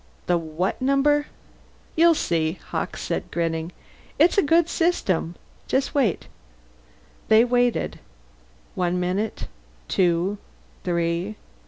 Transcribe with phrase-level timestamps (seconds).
[0.25, 1.27] "The what number?"
[1.95, 3.71] "You'll see," Hawkes said, grinning.
[4.17, 5.35] "It's a good system.
[5.67, 6.27] Just wait."
[7.27, 7.99] They waited.
[8.73, 9.47] One minute,
[9.87, 10.39] two,
[10.83, 11.35] three.